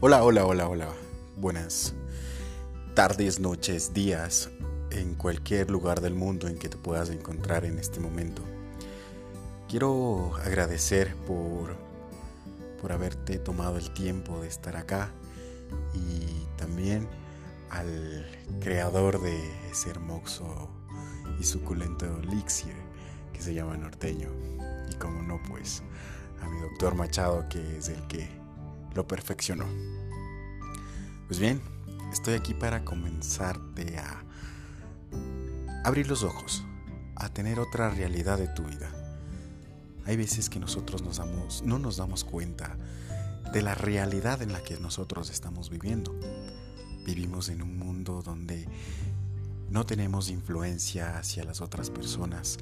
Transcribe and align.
Hola, 0.00 0.22
hola, 0.22 0.46
hola, 0.46 0.68
hola. 0.68 0.88
Buenas 1.38 1.92
tardes, 2.94 3.40
noches, 3.40 3.92
días, 3.94 4.48
en 4.92 5.16
cualquier 5.16 5.72
lugar 5.72 6.00
del 6.00 6.14
mundo 6.14 6.46
en 6.46 6.56
que 6.56 6.68
te 6.68 6.76
puedas 6.76 7.10
encontrar 7.10 7.64
en 7.64 7.80
este 7.80 7.98
momento. 7.98 8.40
Quiero 9.68 10.36
agradecer 10.36 11.16
por, 11.26 11.74
por 12.80 12.92
haberte 12.92 13.40
tomado 13.40 13.76
el 13.76 13.90
tiempo 13.92 14.40
de 14.40 14.46
estar 14.46 14.76
acá 14.76 15.10
y 15.92 16.46
también 16.56 17.08
al 17.68 18.24
creador 18.60 19.20
de 19.20 19.36
ese 19.68 19.90
hermoso 19.90 20.68
y 21.40 21.42
suculento 21.42 22.06
elixir 22.22 22.74
que 23.32 23.42
se 23.42 23.52
llama 23.52 23.76
norteño. 23.76 24.28
Y 24.92 24.94
como 24.94 25.22
no, 25.22 25.40
pues 25.48 25.82
a 26.40 26.48
mi 26.48 26.60
doctor 26.60 26.94
Machado 26.94 27.48
que 27.48 27.78
es 27.78 27.88
el 27.88 28.06
que 28.06 28.28
lo 28.94 29.06
perfeccionó. 29.06 29.66
Pues 31.26 31.38
bien, 31.38 31.60
estoy 32.12 32.34
aquí 32.34 32.54
para 32.54 32.84
comenzarte 32.84 33.98
a 33.98 34.24
abrir 35.84 36.08
los 36.08 36.22
ojos, 36.22 36.64
a 37.16 37.28
tener 37.28 37.60
otra 37.60 37.90
realidad 37.90 38.38
de 38.38 38.48
tu 38.48 38.62
vida. 38.62 38.90
Hay 40.06 40.16
veces 40.16 40.48
que 40.48 40.58
nosotros 40.58 41.02
no 41.64 41.78
nos 41.78 41.96
damos 41.96 42.24
cuenta 42.24 42.76
de 43.52 43.62
la 43.62 43.74
realidad 43.74 44.42
en 44.42 44.52
la 44.52 44.62
que 44.62 44.78
nosotros 44.78 45.30
estamos 45.30 45.70
viviendo. 45.70 46.14
Vivimos 47.04 47.48
en 47.48 47.62
un 47.62 47.78
mundo 47.78 48.22
donde 48.22 48.66
no 49.70 49.84
tenemos 49.84 50.30
influencia 50.30 51.18
hacia 51.18 51.44
las 51.44 51.60
otras 51.60 51.90
personas. 51.90 52.58